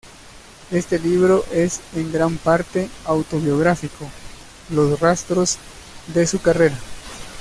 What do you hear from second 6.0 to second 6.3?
de